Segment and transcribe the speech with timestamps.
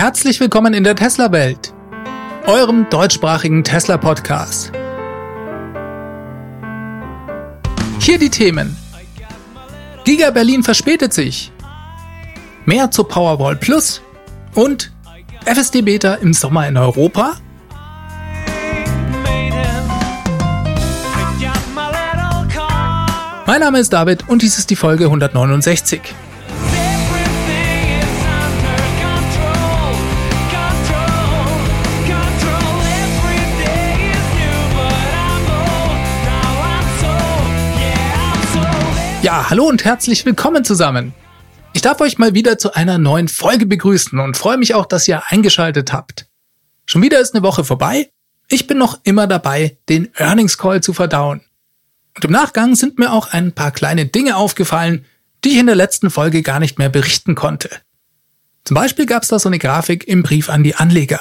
[0.00, 1.74] Herzlich willkommen in der Tesla-Welt,
[2.46, 4.72] eurem deutschsprachigen Tesla-Podcast.
[7.98, 8.74] Hier die Themen.
[10.04, 11.52] Giga Berlin verspätet sich.
[12.64, 14.00] Mehr zu Powerwall Plus
[14.54, 14.90] und
[15.44, 17.34] FSD Beta im Sommer in Europa.
[23.46, 26.00] Mein Name ist David und dies ist die Folge 169.
[39.22, 41.12] Ja, hallo und herzlich willkommen zusammen.
[41.74, 45.06] Ich darf euch mal wieder zu einer neuen Folge begrüßen und freue mich auch, dass
[45.06, 46.26] ihr eingeschaltet habt.
[46.86, 48.10] Schon wieder ist eine Woche vorbei.
[48.48, 51.42] Ich bin noch immer dabei, den Earnings Call zu verdauen.
[52.16, 55.04] Und im Nachgang sind mir auch ein paar kleine Dinge aufgefallen,
[55.44, 57.68] die ich in der letzten Folge gar nicht mehr berichten konnte.
[58.64, 61.20] Zum Beispiel gab es da so eine Grafik im Brief an die Anleger.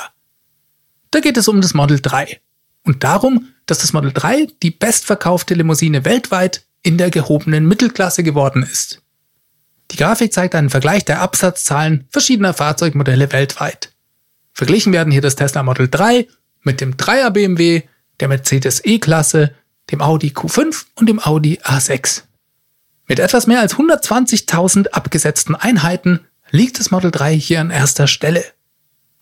[1.11, 2.39] Da geht es um das Model 3
[2.85, 8.63] und darum, dass das Model 3 die bestverkaufte Limousine weltweit in der gehobenen Mittelklasse geworden
[8.63, 9.01] ist.
[9.91, 13.91] Die Grafik zeigt einen Vergleich der Absatzzahlen verschiedener Fahrzeugmodelle weltweit.
[14.53, 16.27] Verglichen werden hier das Tesla Model 3
[16.63, 17.83] mit dem 3er BMW,
[18.19, 19.55] der Mercedes E-Klasse,
[19.91, 22.23] dem Audi Q5 und dem Audi A6.
[23.07, 26.19] Mit etwas mehr als 120.000 abgesetzten Einheiten
[26.51, 28.45] liegt das Model 3 hier an erster Stelle.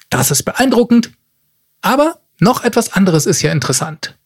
[0.09, 1.11] Das ist beeindruckend,
[1.81, 4.17] aber noch etwas anderes ist hier interessant.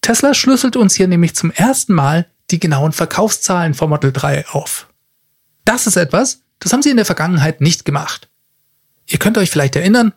[0.00, 4.88] Tesla schlüsselt uns hier nämlich zum ersten Mal die genauen Verkaufszahlen vom Model 3 auf.
[5.64, 8.28] Das ist etwas, das haben sie in der Vergangenheit nicht gemacht.
[9.06, 10.12] Ihr könnt euch vielleicht erinnern,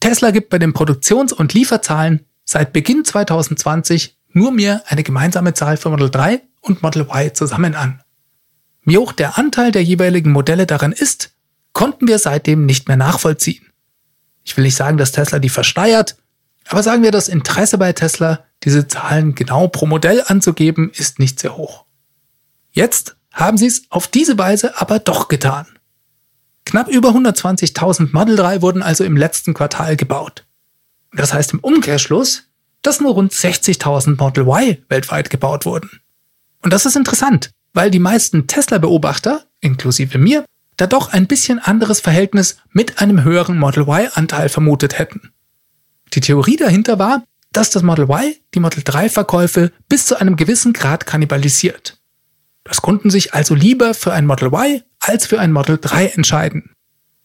[0.00, 5.76] Tesla gibt bei den Produktions- und Lieferzahlen seit Beginn 2020 nur mehr eine gemeinsame Zahl
[5.76, 8.02] für Model 3 und Model Y zusammen an.
[8.84, 11.32] Wie hoch der Anteil der jeweiligen Modelle daran ist,
[11.72, 13.66] konnten wir seitdem nicht mehr nachvollziehen.
[14.42, 16.16] Ich will nicht sagen, dass Tesla die versteuert,
[16.70, 21.40] aber sagen wir, das Interesse bei Tesla, diese Zahlen genau pro Modell anzugeben, ist nicht
[21.40, 21.84] sehr hoch.
[22.70, 25.66] Jetzt haben sie es auf diese Weise aber doch getan.
[26.64, 30.46] Knapp über 120.000 Model 3 wurden also im letzten Quartal gebaut.
[31.12, 32.44] Das heißt im Umkehrschluss,
[32.82, 35.90] dass nur rund 60.000 Model Y weltweit gebaut wurden.
[36.62, 40.44] Und das ist interessant, weil die meisten Tesla-Beobachter, inklusive mir,
[40.76, 45.32] da doch ein bisschen anderes Verhältnis mit einem höheren Model Y-Anteil vermutet hätten.
[46.14, 50.36] Die Theorie dahinter war, dass das Model Y die Model 3 Verkäufe bis zu einem
[50.36, 51.98] gewissen Grad kannibalisiert.
[52.64, 56.74] Das Kunden sich also lieber für ein Model Y als für ein Model 3 entscheiden.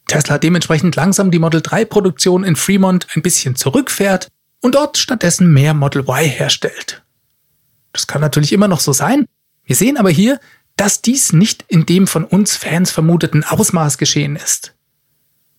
[0.07, 4.29] Tesla dementsprechend langsam die Model 3 Produktion in Fremont ein bisschen zurückfährt
[4.62, 7.03] und dort stattdessen mehr Model Y herstellt.
[7.91, 9.25] Das kann natürlich immer noch so sein.
[9.63, 10.40] Wir sehen aber hier,
[10.75, 14.75] dass dies nicht in dem von uns Fans vermuteten Ausmaß geschehen ist.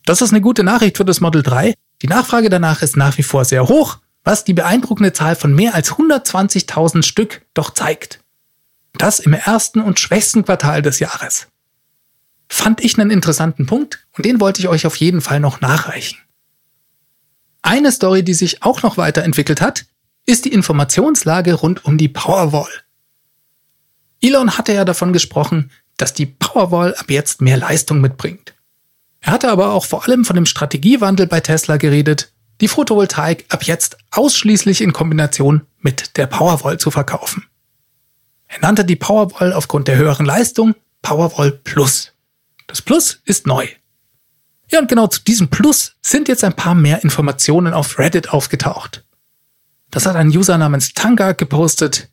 [0.05, 3.23] Das ist eine gute Nachricht für das Model 3, die Nachfrage danach ist nach wie
[3.23, 8.21] vor sehr hoch, was die beeindruckende Zahl von mehr als 120.000 Stück doch zeigt.
[8.95, 11.49] Das im ersten und schwächsten Quartal des Jahres.
[12.49, 16.19] Fand ich einen interessanten Punkt und den wollte ich euch auf jeden Fall noch nachreichen.
[17.63, 19.87] Eine Story, die sich auch noch weiterentwickelt hat,
[20.27, 22.71] ist die Informationslage rund um die Powerwall.
[24.21, 28.56] Elon hatte ja davon gesprochen, dass die Powerwall ab jetzt mehr Leistung mitbringt.
[29.21, 33.65] Er hatte aber auch vor allem von dem Strategiewandel bei Tesla geredet, die Photovoltaik ab
[33.65, 37.45] jetzt ausschließlich in Kombination mit der Powerwall zu verkaufen.
[38.49, 42.13] Er nannte die Powerwall aufgrund der höheren Leistung Powerwall Plus.
[42.67, 43.67] Das Plus ist neu.
[44.71, 49.05] Ja, und genau zu diesem Plus sind jetzt ein paar mehr Informationen auf Reddit aufgetaucht.
[49.91, 52.09] Das hat ein User namens Tanga gepostet.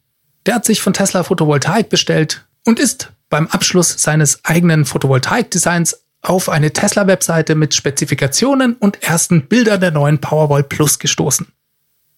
[0.45, 6.49] Der hat sich von Tesla Photovoltaik bestellt und ist beim Abschluss seines eigenen Photovoltaik-Designs auf
[6.49, 11.47] eine Tesla-Webseite mit Spezifikationen und ersten Bildern der neuen Powerwall Plus gestoßen.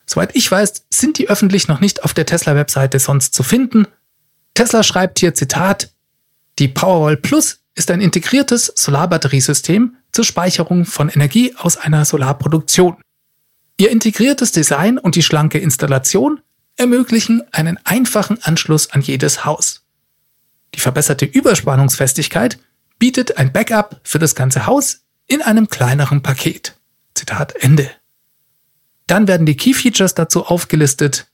[0.05, 3.87] Soweit ich weiß, sind die öffentlich noch nicht auf der Tesla-Webseite sonst zu finden.
[4.53, 5.91] Tesla schreibt hier Zitat,
[6.59, 12.95] die Powerwall Plus ist ein integriertes Solarbatteriesystem zur Speicherung von Energie aus einer Solarproduktion.
[13.77, 16.39] Ihr integriertes Design und die schlanke Installation
[16.77, 19.83] ermöglichen einen einfachen Anschluss an jedes Haus.
[20.75, 22.59] Die verbesserte Überspannungsfestigkeit
[23.05, 26.75] bietet ein Backup für das ganze Haus in einem kleineren Paket.
[27.13, 27.91] Zitat Ende.
[29.05, 31.27] Dann werden die Key Features dazu aufgelistet.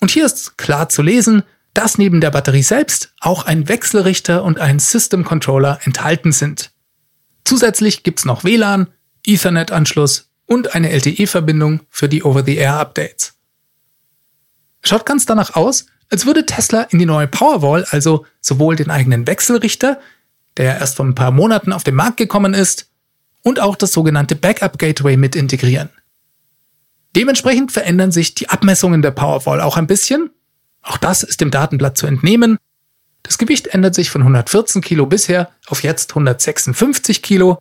[0.00, 1.42] Und hier ist klar zu lesen,
[1.74, 6.70] dass neben der Batterie selbst auch ein Wechselrichter und ein System Controller enthalten sind.
[7.44, 8.86] Zusätzlich gibt's noch WLAN,
[9.26, 13.34] Ethernet-Anschluss und eine LTE-Verbindung für die Over-the-Air-Updates.
[14.82, 19.26] Schaut ganz danach aus, als würde Tesla in die neue Powerwall also sowohl den eigenen
[19.26, 20.00] Wechselrichter
[20.58, 22.88] der erst vor ein paar Monaten auf den Markt gekommen ist,
[23.42, 25.90] und auch das sogenannte Backup Gateway mit integrieren.
[27.16, 30.30] Dementsprechend verändern sich die Abmessungen der Powerwall auch ein bisschen.
[30.82, 32.58] Auch das ist dem Datenblatt zu entnehmen.
[33.22, 37.58] Das Gewicht ändert sich von 114 Kilo bisher auf jetzt 156 Kilo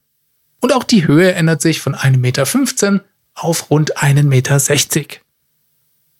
[0.62, 3.04] und auch die Höhe ändert sich von 1,15 Meter
[3.34, 5.22] auf rund 1,60 Meter.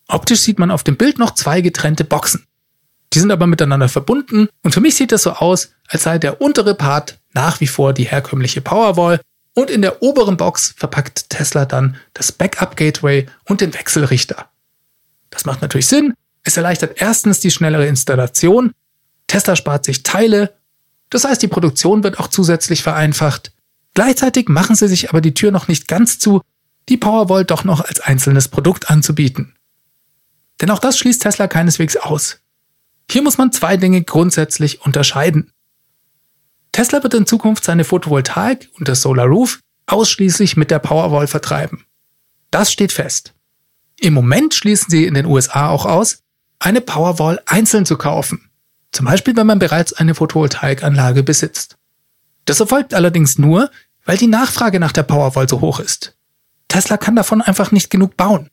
[0.08, 2.46] Optisch sieht man auf dem Bild noch zwei getrennte Boxen.
[3.14, 6.42] Die sind aber miteinander verbunden und für mich sieht das so aus, als sei der
[6.42, 9.22] untere Part nach wie vor die herkömmliche Powerwall
[9.54, 14.50] und in der oberen Box verpackt Tesla dann das Backup Gateway und den Wechselrichter.
[15.30, 16.14] Das macht natürlich Sinn.
[16.44, 18.72] Es erleichtert erstens die schnellere Installation.
[19.26, 20.54] Tesla spart sich Teile.
[21.10, 23.52] Das heißt, die Produktion wird auch zusätzlich vereinfacht.
[23.94, 26.42] Gleichzeitig machen sie sich aber die Tür noch nicht ganz zu,
[26.88, 29.56] die Powerwall doch noch als einzelnes Produkt anzubieten.
[30.62, 32.40] Denn auch das schließt Tesla keineswegs aus.
[33.10, 35.52] Hier muss man zwei Dinge grundsätzlich unterscheiden.
[36.72, 41.86] Tesla wird in Zukunft seine Photovoltaik und das Solar Roof ausschließlich mit der Powerwall vertreiben.
[42.52, 43.34] Das steht fest.
[44.00, 46.24] Im Moment schließen sie in den USA auch aus,
[46.60, 48.50] eine Powerwall einzeln zu kaufen.
[48.92, 51.78] Zum Beispiel, wenn man bereits eine Photovoltaikanlage besitzt.
[52.46, 53.72] Das erfolgt allerdings nur,
[54.06, 56.16] weil die Nachfrage nach der Powerwall so hoch ist.
[56.68, 58.50] Tesla kann davon einfach nicht genug bauen.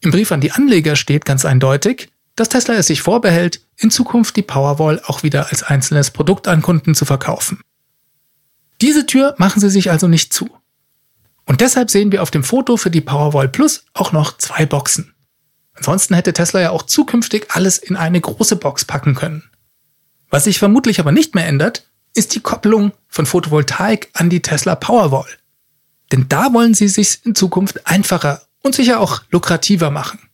[0.00, 2.10] Im Brief an die Anleger steht ganz eindeutig,
[2.40, 6.62] dass Tesla es sich vorbehält, in Zukunft die Powerwall auch wieder als einzelnes Produkt an
[6.62, 7.60] Kunden zu verkaufen.
[8.80, 10.48] Diese Tür machen sie sich also nicht zu.
[11.44, 15.14] Und deshalb sehen wir auf dem Foto für die Powerwall Plus auch noch zwei Boxen.
[15.74, 19.50] Ansonsten hätte Tesla ja auch zukünftig alles in eine große Box packen können.
[20.30, 24.76] Was sich vermutlich aber nicht mehr ändert, ist die Kopplung von Photovoltaik an die Tesla
[24.76, 25.28] Powerwall.
[26.10, 30.29] Denn da wollen sie sich in Zukunft einfacher und sicher auch lukrativer machen.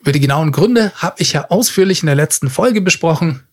[0.00, 3.44] Über die genauen Gründe habe ich ja ausführlich in der letzten Folge besprochen.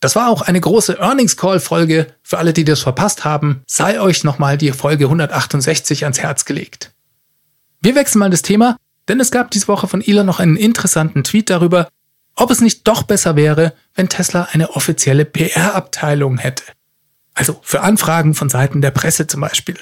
[0.00, 2.08] Das war auch eine große Earnings Call Folge.
[2.22, 6.92] Für alle, die das verpasst haben, sei euch nochmal die Folge 168 ans Herz gelegt.
[7.80, 8.76] Wir wechseln mal das Thema,
[9.08, 11.88] denn es gab diese Woche von Elon noch einen interessanten Tweet darüber,
[12.34, 16.64] ob es nicht doch besser wäre, wenn Tesla eine offizielle PR-Abteilung hätte.
[17.34, 19.76] Also für Anfragen von Seiten der Presse zum Beispiel.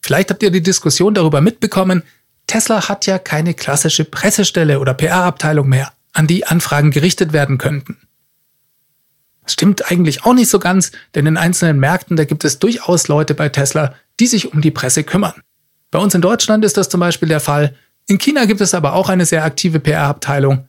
[0.00, 2.02] Vielleicht habt ihr die Diskussion darüber mitbekommen,
[2.50, 7.96] Tesla hat ja keine klassische Pressestelle oder PR-Abteilung mehr, an die Anfragen gerichtet werden könnten.
[9.44, 13.06] Das stimmt eigentlich auch nicht so ganz, denn in einzelnen Märkten, da gibt es durchaus
[13.06, 15.40] Leute bei Tesla, die sich um die Presse kümmern.
[15.92, 17.76] Bei uns in Deutschland ist das zum Beispiel der Fall.
[18.08, 20.66] In China gibt es aber auch eine sehr aktive PR-Abteilung.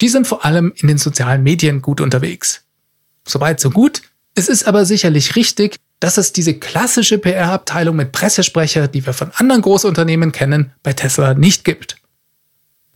[0.00, 2.62] Die sind vor allem in den sozialen Medien gut unterwegs.
[3.26, 4.02] Soweit so gut.
[4.36, 9.30] Es ist aber sicherlich richtig, dass es diese klassische PR-Abteilung mit Pressesprecher, die wir von
[9.36, 11.94] anderen Großunternehmen kennen, bei Tesla nicht gibt.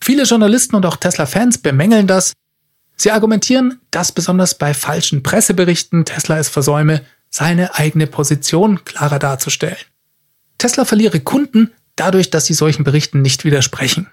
[0.00, 2.32] Viele Journalisten und auch Tesla-Fans bemängeln das.
[2.96, 9.76] Sie argumentieren, dass besonders bei falschen Presseberichten Tesla es versäume, seine eigene Position klarer darzustellen.
[10.58, 14.10] Tesla verliere Kunden dadurch, dass sie solchen Berichten nicht widersprechen.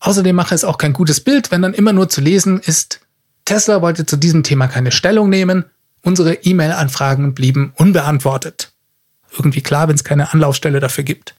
[0.00, 3.00] Außerdem mache es auch kein gutes Bild, wenn dann immer nur zu lesen ist,
[3.44, 5.66] Tesla wollte zu diesem Thema keine Stellung nehmen
[6.02, 8.72] Unsere E-Mail-Anfragen blieben unbeantwortet.
[9.36, 11.34] Irgendwie klar, wenn es keine Anlaufstelle dafür gibt.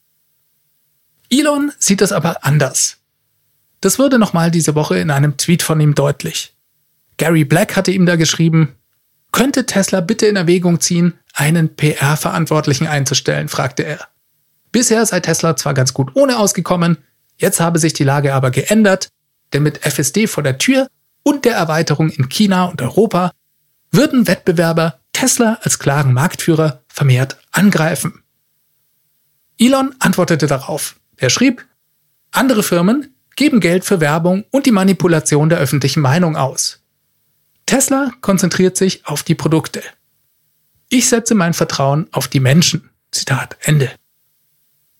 [1.29, 2.97] Elon sieht das aber anders.
[3.81, 6.53] Das wurde nochmal diese Woche in einem Tweet von ihm deutlich.
[7.17, 8.75] Gary Black hatte ihm da geschrieben,
[9.31, 14.07] könnte Tesla bitte in Erwägung ziehen, einen PR-Verantwortlichen einzustellen, fragte er.
[14.71, 16.97] Bisher sei Tesla zwar ganz gut ohne ausgekommen,
[17.37, 19.09] jetzt habe sich die Lage aber geändert,
[19.51, 20.87] denn mit FSD vor der Tür
[21.23, 23.31] und der Erweiterung in China und Europa
[23.93, 28.23] würden Wettbewerber Tesla als klaren Marktführer vermehrt angreifen.
[29.57, 30.95] Elon antwortete darauf.
[31.15, 31.65] Er schrieb,
[32.31, 36.81] andere Firmen geben Geld für Werbung und die Manipulation der öffentlichen Meinung aus.
[37.65, 39.81] Tesla konzentriert sich auf die Produkte.
[40.89, 42.89] Ich setze mein Vertrauen auf die Menschen.
[43.11, 43.91] Zitat Ende.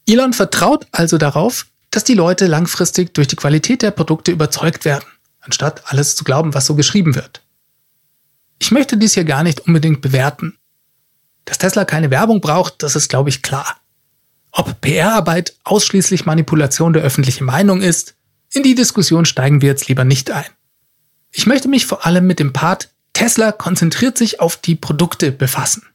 [0.08, 5.06] Elon vertraut also darauf, dass die Leute langfristig durch die Qualität der Produkte überzeugt werden,
[5.42, 7.43] anstatt alles zu glauben, was so geschrieben wird.
[8.64, 10.58] Ich möchte dies hier gar nicht unbedingt bewerten.
[11.44, 13.76] Dass Tesla keine Werbung braucht, das ist, glaube ich, klar.
[14.54, 18.16] Ob PR-Arbeit ausschließlich Manipulation der öffentlichen Meinung ist,
[18.54, 20.46] in die Diskussion steigen wir jetzt lieber nicht ein.
[21.30, 25.86] Ich möchte mich vor allem mit dem Part Tesla konzentriert sich auf die Produkte befassen.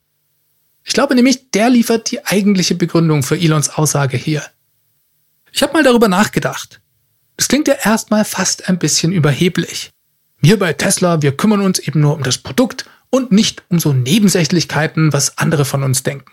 [0.85, 4.45] Ich glaube nämlich, der liefert die eigentliche Begründung für Elons Aussage hier.
[5.53, 6.83] Ich habe mal darüber nachgedacht.
[7.39, 9.91] Das klingt ja erstmal fast ein bisschen überheblich.
[10.41, 13.93] Wir bei Tesla, wir kümmern uns eben nur um das Produkt und nicht um so
[13.93, 16.33] Nebensächlichkeiten, was andere von uns denken.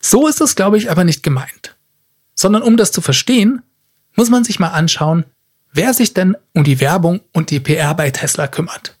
[0.00, 1.76] So ist es, glaube ich, aber nicht gemeint.
[2.34, 3.62] Sondern um das zu verstehen,
[4.16, 5.24] muss man sich mal anschauen,
[5.72, 8.98] wer sich denn um die Werbung und die PR bei Tesla kümmert.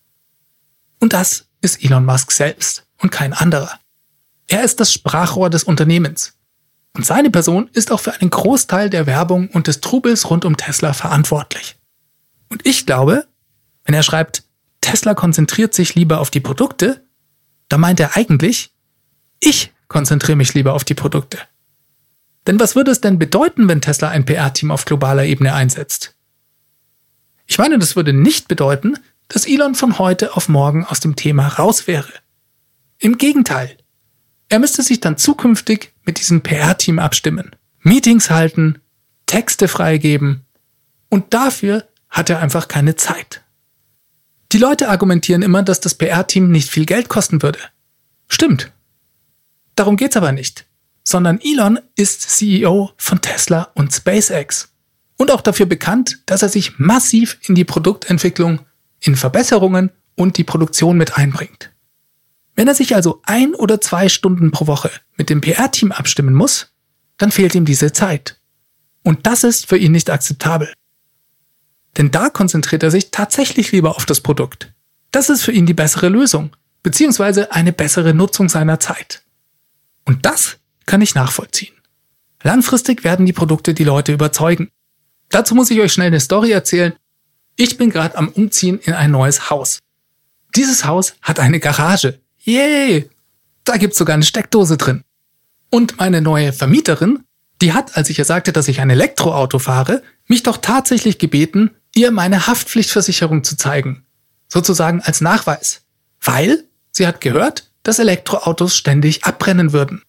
[1.00, 3.78] Und das ist Elon Musk selbst und kein anderer.
[4.46, 6.34] Er ist das Sprachrohr des Unternehmens.
[6.94, 10.56] Und seine Person ist auch für einen Großteil der Werbung und des Trubels rund um
[10.56, 11.76] Tesla verantwortlich.
[12.48, 13.26] Und ich glaube,
[13.90, 14.44] wenn er schreibt,
[14.80, 17.04] Tesla konzentriert sich lieber auf die Produkte,
[17.68, 18.72] da meint er eigentlich,
[19.40, 21.38] ich konzentriere mich lieber auf die Produkte.
[22.46, 26.14] Denn was würde es denn bedeuten, wenn Tesla ein PR-Team auf globaler Ebene einsetzt?
[27.46, 31.48] Ich meine, das würde nicht bedeuten, dass Elon von heute auf morgen aus dem Thema
[31.48, 32.12] raus wäre.
[32.98, 33.76] Im Gegenteil.
[34.48, 38.78] Er müsste sich dann zukünftig mit diesem PR-Team abstimmen, Meetings halten,
[39.26, 40.46] Texte freigeben
[41.08, 43.39] und dafür hat er einfach keine Zeit.
[44.52, 47.60] Die Leute argumentieren immer, dass das PR-Team nicht viel Geld kosten würde.
[48.26, 48.72] Stimmt.
[49.76, 50.66] Darum geht's aber nicht,
[51.04, 54.72] sondern Elon ist CEO von Tesla und SpaceX
[55.16, 58.60] und auch dafür bekannt, dass er sich massiv in die Produktentwicklung,
[59.00, 61.70] in Verbesserungen und die Produktion mit einbringt.
[62.56, 66.72] Wenn er sich also ein oder zwei Stunden pro Woche mit dem PR-Team abstimmen muss,
[67.18, 68.40] dann fehlt ihm diese Zeit.
[69.02, 70.72] Und das ist für ihn nicht akzeptabel.
[71.96, 74.72] Denn da konzentriert er sich tatsächlich lieber auf das Produkt.
[75.10, 79.22] Das ist für ihn die bessere Lösung, beziehungsweise eine bessere Nutzung seiner Zeit.
[80.04, 81.74] Und das kann ich nachvollziehen.
[82.42, 84.70] Langfristig werden die Produkte die Leute überzeugen.
[85.28, 86.94] Dazu muss ich euch schnell eine Story erzählen.
[87.56, 89.80] Ich bin gerade am Umziehen in ein neues Haus.
[90.56, 92.20] Dieses Haus hat eine Garage.
[92.38, 93.10] Yay!
[93.64, 95.04] Da gibt's sogar eine Steckdose drin.
[95.70, 97.24] Und meine neue Vermieterin,
[97.60, 101.70] die hat, als ich ihr sagte, dass ich ein Elektroauto fahre, mich doch tatsächlich gebeten,
[101.94, 104.04] ihr meine Haftpflichtversicherung zu zeigen.
[104.48, 105.82] Sozusagen als Nachweis.
[106.20, 110.02] Weil sie hat gehört, dass Elektroautos ständig abbrennen würden.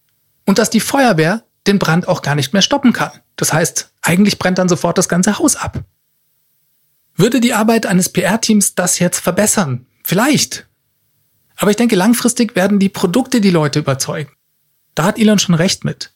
[0.44, 3.12] Und dass die Feuerwehr den Brand auch gar nicht mehr stoppen kann.
[3.36, 5.84] Das heißt, eigentlich brennt dann sofort das ganze Haus ab.
[7.14, 9.86] Würde die Arbeit eines PR-Teams das jetzt verbessern?
[10.02, 10.66] Vielleicht.
[11.56, 14.32] Aber ich denke, langfristig werden die Produkte die Leute überzeugen.
[14.94, 16.12] Da hat Elon schon recht mit.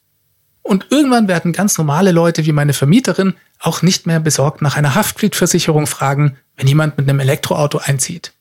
[0.67, 4.95] Und irgendwann werden ganz normale Leute wie meine Vermieterin auch nicht mehr besorgt nach einer
[4.95, 8.33] Haftpflichtversicherung fragen, wenn jemand mit einem Elektroauto einzieht.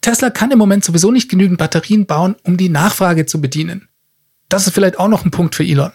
[0.00, 3.88] Tesla kann im Moment sowieso nicht genügend Batterien bauen, um die Nachfrage zu bedienen.
[4.48, 5.92] Das ist vielleicht auch noch ein Punkt für Elon.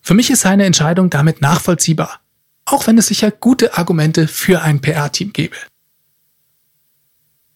[0.00, 2.20] Für mich ist seine Entscheidung damit nachvollziehbar,
[2.66, 5.56] auch wenn es sicher gute Argumente für ein PR-Team gäbe.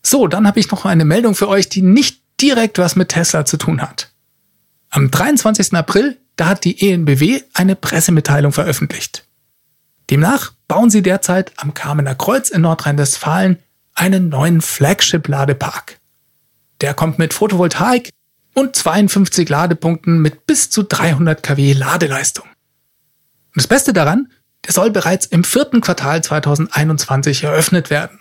[0.02, 3.44] So, dann habe ich noch eine Meldung für euch, die nicht direkt was mit Tesla
[3.44, 4.11] zu tun hat.
[4.88, 5.73] Am 23.
[5.75, 9.26] April, da hat die ENBW eine Pressemitteilung veröffentlicht.
[10.09, 13.59] Demnach bauen sie derzeit am Kamener Kreuz in Nordrhein-Westfalen
[13.92, 16.00] einen neuen Flagship-Ladepark.
[16.80, 18.09] Der kommt mit Photovoltaik
[18.54, 22.47] und 52 Ladepunkten mit bis zu 300 kW Ladeleistung.
[22.47, 24.32] Und das Beste daran,
[24.64, 28.18] der soll bereits im vierten Quartal 2021 eröffnet werden.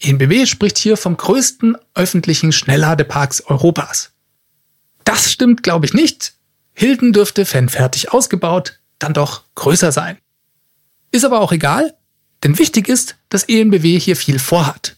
[0.00, 4.10] ENBW spricht hier vom größten öffentlichen Schnellladeparks Europas.
[5.04, 6.37] Das stimmt, glaube ich, nicht.
[6.78, 10.16] Hilden dürfte, wenn fertig ausgebaut, dann doch größer sein.
[11.10, 11.96] Ist aber auch egal,
[12.44, 14.94] denn wichtig ist, dass ENBW hier viel vorhat.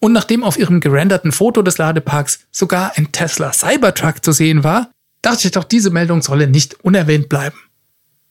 [0.00, 4.90] Und nachdem auf ihrem gerenderten Foto des Ladeparks sogar ein Tesla Cybertruck zu sehen war,
[5.20, 7.58] dachte ich doch, diese Meldung solle nicht unerwähnt bleiben.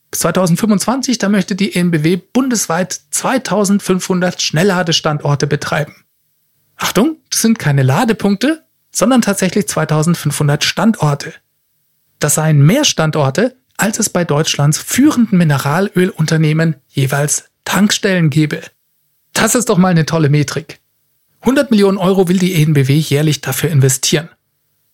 [0.09, 5.93] Bis 2025, da möchte die ENBW bundesweit 2500 Schnellladestandorte betreiben.
[6.77, 11.31] Achtung, das sind keine Ladepunkte, sondern tatsächlich 2500 Standorte.
[12.19, 18.61] Das seien mehr Standorte, als es bei Deutschlands führenden Mineralölunternehmen jeweils Tankstellen gebe.
[19.33, 20.79] Das ist doch mal eine tolle Metrik.
[21.41, 24.29] 100 Millionen Euro will die ENBW jährlich dafür investieren.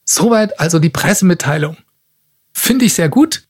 [0.03, 1.77] Soweit also die Pressemitteilung.
[2.51, 3.47] Finde ich sehr gut.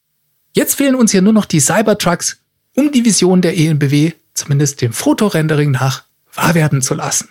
[0.53, 2.41] Jetzt fehlen uns hier nur noch die Cybertrucks,
[2.75, 7.29] um die Vision der ENBW, zumindest dem Fotorendering nach, wahr werden zu lassen.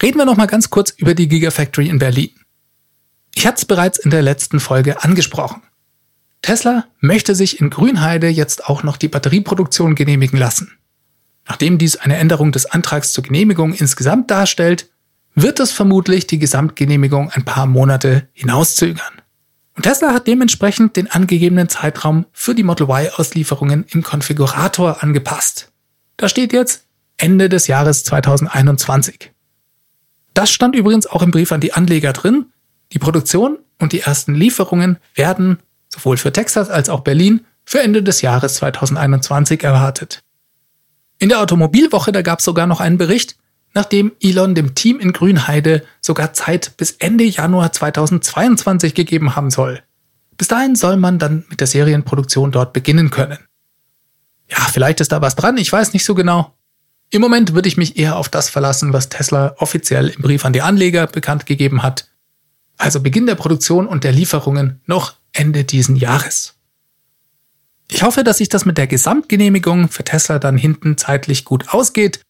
[0.00, 2.30] Reden wir noch mal ganz kurz über die Gigafactory in Berlin.
[3.34, 5.62] Ich hatte es bereits in der letzten Folge angesprochen.
[6.42, 10.72] Tesla möchte sich in Grünheide jetzt auch noch die Batterieproduktion genehmigen lassen.
[11.46, 14.90] Nachdem dies eine Änderung des Antrags zur Genehmigung insgesamt darstellt,
[15.34, 19.22] wird es vermutlich die Gesamtgenehmigung ein paar Monate hinauszögern.
[19.74, 25.72] Und Tesla hat dementsprechend den angegebenen Zeitraum für die Model Y-Auslieferungen im Konfigurator angepasst.
[26.18, 26.84] Da steht jetzt
[27.16, 29.32] Ende des Jahres 2021.
[30.34, 32.46] Das stand übrigens auch im Brief an die Anleger drin.
[32.92, 35.58] Die Produktion und die ersten Lieferungen werden
[35.88, 40.22] sowohl für Texas als auch Berlin für Ende des Jahres 2021 erwartet.
[41.18, 43.36] In der Automobilwoche, da gab es sogar noch einen Bericht,
[43.74, 49.82] nachdem Elon dem Team in Grünheide sogar Zeit bis Ende Januar 2022 gegeben haben soll.
[50.36, 53.38] Bis dahin soll man dann mit der Serienproduktion dort beginnen können.
[54.48, 56.54] Ja, vielleicht ist da was dran, ich weiß nicht so genau.
[57.10, 60.52] Im Moment würde ich mich eher auf das verlassen, was Tesla offiziell im Brief an
[60.52, 62.08] die Anleger bekannt gegeben hat.
[62.82, 66.54] Also Beginn der Produktion und der Lieferungen, noch Ende diesen Jahres.
[67.88, 72.22] Ich hoffe, dass sich das mit der Gesamtgenehmigung für Tesla dann hinten zeitlich gut ausgeht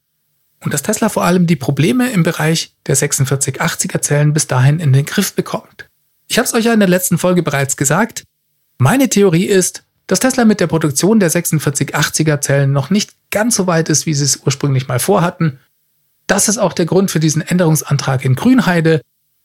[0.60, 4.92] und dass Tesla vor allem die Probleme im Bereich der 4680er Zellen bis dahin in
[4.92, 5.88] den Griff bekommt.
[6.28, 8.24] Ich habe es euch ja in der letzten Folge bereits gesagt.
[8.76, 13.66] Meine Theorie ist, dass Tesla mit der Produktion der 4680er Zellen noch nicht ganz so
[13.66, 15.60] weit ist, wie sie es ursprünglich mal vorhatten.
[16.26, 19.00] Das ist auch der Grund für diesen Änderungsantrag in Grünheide.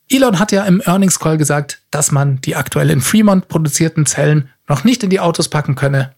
[0.10, 4.50] Elon hat ja im Earnings Call gesagt, dass man die aktuell in Fremont produzierten Zellen
[4.68, 6.16] noch nicht in die Autos packen könne.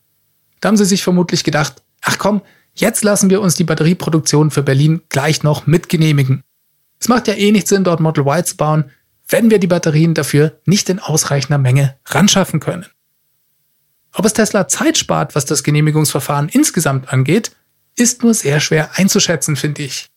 [0.60, 2.42] Da haben sie sich vermutlich gedacht, ach komm,
[2.76, 6.44] jetzt lassen wir uns die Batterieproduktion für Berlin gleich noch mitgenehmigen.
[7.00, 8.92] Es macht ja eh nicht Sinn, dort Model Y zu bauen,
[9.28, 12.86] wenn wir die Batterien dafür nicht in ausreichender Menge ranschaffen können.
[14.14, 17.52] Ob es Tesla Zeit spart, was das Genehmigungsverfahren insgesamt angeht,
[17.96, 20.10] ist nur sehr schwer einzuschätzen, finde ich.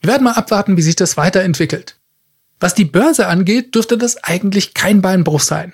[0.00, 1.96] Wir werden mal abwarten, wie sich das weiterentwickelt.
[2.62, 5.72] Was die Börse angeht, dürfte das eigentlich kein Beinbruch sein.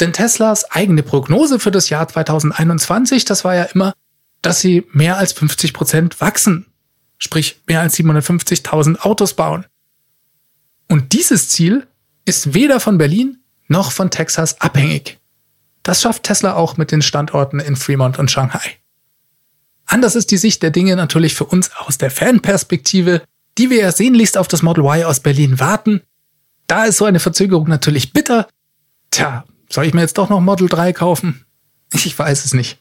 [0.00, 3.92] Denn Teslas eigene Prognose für das Jahr 2021, das war ja immer,
[4.40, 6.72] dass sie mehr als 50 Prozent wachsen.
[7.18, 9.66] Sprich, mehr als 750.000 Autos bauen.
[10.88, 11.86] Und dieses Ziel
[12.24, 15.18] ist weder von Berlin noch von Texas abhängig.
[15.82, 18.78] Das schafft Tesla auch mit den Standorten in Fremont und Shanghai.
[19.84, 23.20] Anders ist die Sicht der Dinge natürlich für uns aus der Fanperspektive,
[23.58, 26.02] die wir ja sehnlichst auf das Model Y aus Berlin warten.
[26.66, 28.48] Da ist so eine Verzögerung natürlich bitter.
[29.10, 31.44] Tja, soll ich mir jetzt doch noch Model 3 kaufen?
[31.92, 32.78] Ich weiß es nicht.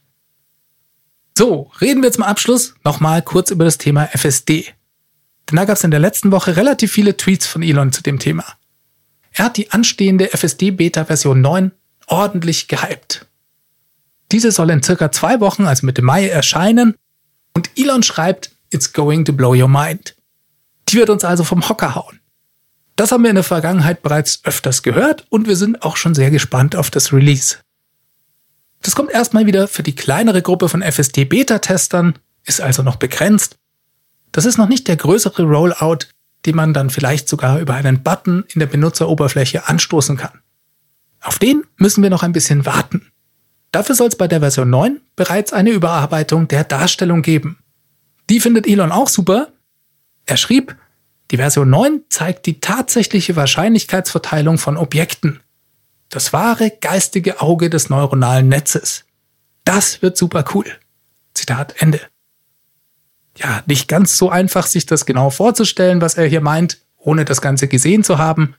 [1.38, 4.74] So, reden wir zum Abschluss nochmal kurz über das Thema FSD.
[5.50, 8.20] Denn da gab es in der letzten Woche relativ viele Tweets von Elon zu dem
[8.20, 8.46] Thema.
[9.32, 11.72] Er hat die anstehende FSD Beta Version 9
[12.08, 13.28] ordentlich gehypt.
[14.32, 16.96] Diese soll in circa zwei Wochen, also Mitte Mai, erscheinen
[17.54, 20.15] und Elon schreibt, it's going to blow your mind.
[20.90, 22.20] Die wird uns also vom Hocker hauen.
[22.96, 26.32] Das haben wir in der Vergangenheit bereits öfters gehört und wir sind auch schon sehr
[26.32, 27.58] gespannt auf das Release.
[28.82, 33.58] Das kommt erstmal wieder für die kleinere Gruppe von FSD-Beta-Testern, ist also noch begrenzt.
[34.32, 36.06] Das ist noch nicht der größere Rollout,
[36.46, 40.42] den man dann vielleicht sogar über einen Button in der Benutzeroberfläche anstoßen kann.
[41.22, 43.12] Auf den müssen wir noch ein bisschen warten.
[43.72, 47.58] Dafür soll es bei der Version 9 bereits eine Überarbeitung der Darstellung geben.
[48.30, 49.50] Die findet Elon auch super.
[50.26, 50.76] Er schrieb,
[51.32, 55.42] die Version 9 zeigt die tatsächliche Wahrscheinlichkeitsverteilung von Objekten.
[56.10, 59.06] Das wahre geistige Auge des neuronalen Netzes.
[59.64, 60.66] Das wird super cool.
[61.34, 62.00] Zitat Ende.
[63.38, 67.42] Ja, nicht ganz so einfach, sich das genau vorzustellen, was er hier meint, ohne das
[67.42, 68.56] Ganze gesehen zu haben.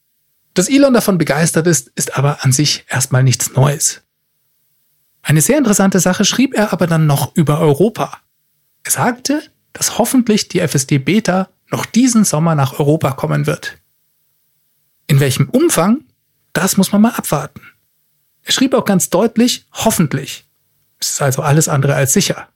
[0.55, 4.03] Dass Elon davon begeistert ist, ist aber an sich erstmal nichts Neues.
[5.23, 8.19] Eine sehr interessante Sache schrieb er aber dann noch über Europa.
[8.85, 13.79] Er sagte, dass hoffentlich die FSD Beta noch diesen Sommer nach Europa kommen wird.
[15.07, 16.05] In welchem Umfang,
[16.53, 17.61] das muss man mal abwarten.
[18.43, 20.45] Er schrieb auch ganz deutlich, hoffentlich.
[20.99, 22.49] Es ist also alles andere als sicher.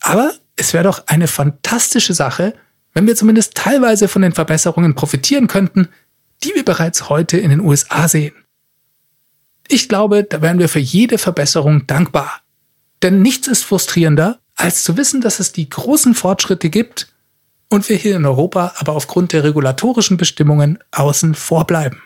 [0.00, 2.54] Aber es wäre doch eine fantastische Sache,
[2.92, 5.88] wenn wir zumindest teilweise von den Verbesserungen profitieren könnten,
[6.42, 8.34] die wir bereits heute in den USA sehen.
[9.68, 12.42] Ich glaube, da wären wir für jede Verbesserung dankbar.
[13.02, 17.13] Denn nichts ist frustrierender, als zu wissen, dass es die großen Fortschritte gibt
[17.74, 22.02] und wir hier in Europa aber aufgrund der regulatorischen Bestimmungen außen vor bleiben.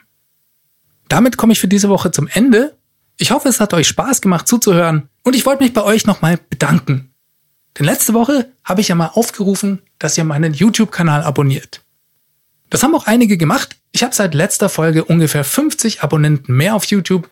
[1.09, 2.77] Damit komme ich für diese Woche zum Ende.
[3.19, 6.39] Ich hoffe, es hat euch Spaß gemacht zuzuhören und ich wollte mich bei euch nochmal
[6.51, 7.13] bedanken.
[7.79, 11.83] Denn letzte Woche habe ich ja mal aufgerufen, dass ihr meinen YouTube-Kanal abonniert.
[12.71, 13.77] Das haben auch einige gemacht.
[13.93, 17.31] Ich habe seit letzter Folge ungefähr 50 Abonnenten mehr auf YouTube.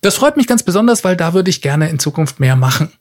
[0.00, 2.92] Das freut mich ganz besonders, weil da würde ich gerne in Zukunft mehr machen.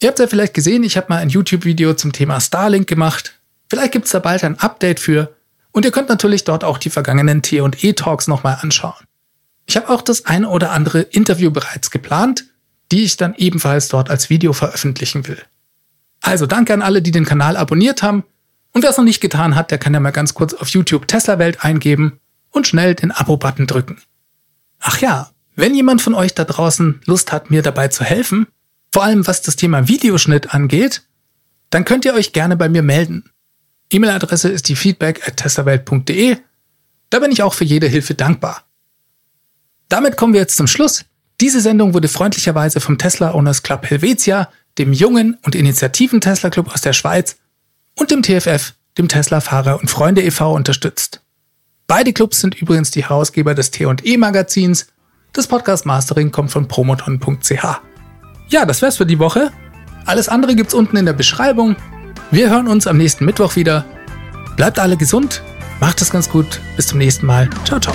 [0.00, 3.38] Ihr habt ja vielleicht gesehen, ich habe mal ein YouTube-Video zum Thema Starlink gemacht.
[3.72, 5.34] Vielleicht gibt es da bald ein Update für.
[5.70, 9.06] Und ihr könnt natürlich dort auch die vergangenen T&E-Talks nochmal anschauen.
[9.64, 12.44] Ich habe auch das eine oder andere Interview bereits geplant,
[12.90, 15.40] die ich dann ebenfalls dort als Video veröffentlichen will.
[16.20, 18.24] Also danke an alle, die den Kanal abonniert haben.
[18.72, 21.08] Und wer es noch nicht getan hat, der kann ja mal ganz kurz auf YouTube
[21.08, 24.02] Tesla Welt eingeben und schnell den Abo-Button drücken.
[24.80, 28.48] Ach ja, wenn jemand von euch da draußen Lust hat, mir dabei zu helfen,
[28.92, 31.04] vor allem was das Thema Videoschnitt angeht,
[31.70, 33.30] dann könnt ihr euch gerne bei mir melden.
[33.92, 36.38] E-Mail-Adresse ist die feedback at testawelt.de.
[37.10, 38.64] Da bin ich auch für jede Hilfe dankbar.
[39.88, 41.04] Damit kommen wir jetzt zum Schluss.
[41.40, 46.72] Diese Sendung wurde freundlicherweise vom Tesla Owners Club Helvetia, dem jungen und initiativen Tesla Club
[46.72, 47.36] aus der Schweiz
[47.98, 50.54] und dem TFF, dem Tesla Fahrer und Freunde e.V.
[50.54, 51.20] unterstützt.
[51.86, 54.86] Beide Clubs sind übrigens die Herausgeber des T&E Magazins.
[55.34, 57.64] Das Podcast Mastering kommt von promoton.ch.
[58.48, 59.50] Ja, das wär's für die Woche.
[60.06, 61.76] Alles andere gibt's unten in der Beschreibung.
[62.30, 63.84] Wir hören uns am nächsten Mittwoch wieder.
[64.56, 65.42] Bleibt alle gesund,
[65.80, 66.60] macht es ganz gut.
[66.76, 67.48] Bis zum nächsten Mal.
[67.64, 67.94] Ciao, ciao.